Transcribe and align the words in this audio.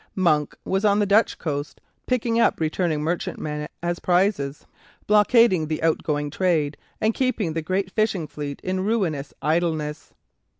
Monk 0.15 0.55
was 0.65 0.83
on 0.83 0.97
the 0.97 1.05
Dutch 1.05 1.37
coast, 1.37 1.79
picking 2.07 2.39
up 2.39 2.59
returning 2.59 3.03
merchantmen 3.03 3.67
as 3.83 3.99
prizes, 3.99 4.65
blockading 5.05 5.67
the 5.67 5.83
outgoing 5.83 6.31
trade, 6.31 6.75
and 6.99 7.13
keeping 7.13 7.53
the 7.53 7.61
great 7.61 7.91
fishing 7.91 8.25
fleet 8.25 8.59
in 8.63 8.79
ruinous 8.83 9.31
idleness. 9.43 10.15